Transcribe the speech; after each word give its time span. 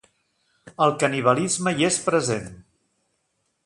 El 0.85 0.95
canibalisme 1.03 1.77
hi 1.77 1.89
és 1.91 2.03
present. 2.09 2.53